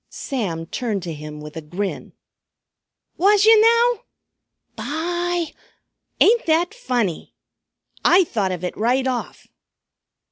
[0.09, 2.13] Sam turned to him with a grin.
[3.17, 4.01] "Was yer now?
[4.75, 5.53] By!
[6.19, 7.35] Ain't that funny?
[8.03, 9.45] I thought of it right off."